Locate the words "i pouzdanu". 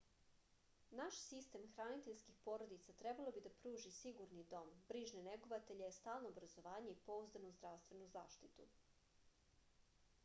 6.97-7.55